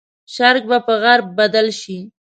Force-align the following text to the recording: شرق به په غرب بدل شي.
شرق 0.33 0.63
به 0.69 0.77
په 0.87 0.93
غرب 1.03 1.25
بدل 1.39 1.67
شي. 1.81 1.97